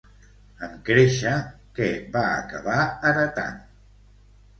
[0.67, 1.33] En créixer,
[1.79, 2.79] què va acabar
[3.11, 3.61] heretant?